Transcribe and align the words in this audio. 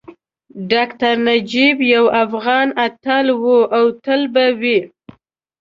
ډاکټر 0.71 1.13
نجیب 1.27 1.77
یو 1.95 2.05
افغان 2.23 2.67
اتل 2.85 3.25
وو 3.41 3.59
او 3.77 3.85
تل 4.05 4.21
به 4.33 4.45
وي 4.61 4.79